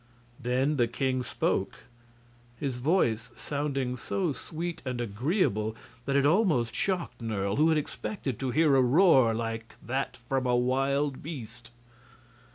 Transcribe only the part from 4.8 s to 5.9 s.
and agreeable